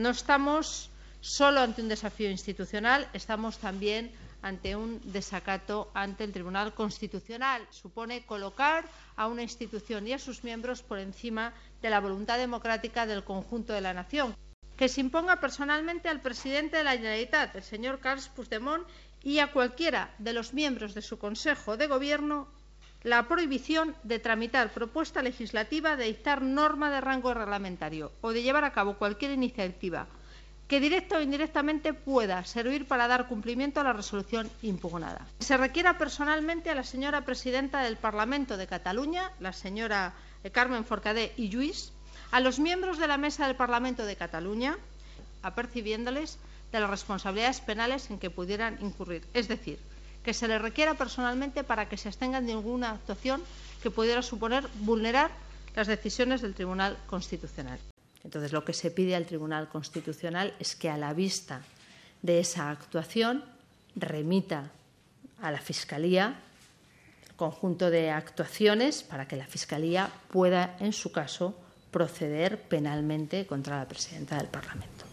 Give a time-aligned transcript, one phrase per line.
[0.00, 0.88] No estamos
[1.20, 7.68] solo ante un desafío institucional, estamos también ante un desacato ante el Tribunal Constitucional.
[7.68, 11.52] Supone colocar a una institución y a sus miembros por encima
[11.82, 14.34] de la voluntad democrática del conjunto de la nación.
[14.78, 18.88] Que se imponga personalmente al presidente de la Generalitat, el señor Carles Puigdemont,
[19.22, 22.48] y a cualquiera de los miembros de su Consejo de Gobierno
[23.02, 28.64] la prohibición de tramitar propuesta legislativa, de dictar norma de rango reglamentario o de llevar
[28.64, 30.06] a cabo cualquier iniciativa
[30.68, 35.26] que directa o indirectamente pueda servir para dar cumplimiento a la resolución impugnada.
[35.40, 40.14] Se requiera personalmente a la señora presidenta del Parlamento de Cataluña, la señora
[40.52, 41.92] Carmen Forcadell y Lluís,
[42.30, 44.78] a los miembros de la Mesa del Parlamento de Cataluña,
[45.42, 46.38] apercibiéndoles
[46.70, 49.26] de las responsabilidades penales en que pudieran incurrir.
[49.34, 49.80] Es decir,
[50.24, 53.42] que se les requiera personalmente para que se abstengan de ninguna actuación
[53.82, 55.30] que pudiera suponer vulnerar
[55.74, 57.78] las decisiones del Tribunal Constitucional.
[58.24, 61.62] Entonces, lo que se pide al Tribunal Constitucional es que, a la vista
[62.22, 63.44] de esa actuación,
[63.96, 64.70] remita
[65.40, 66.38] a la Fiscalía
[67.26, 71.54] el conjunto de actuaciones para que la Fiscalía pueda, en su caso,
[71.90, 75.06] proceder penalmente contra la presidenta del Parlamento.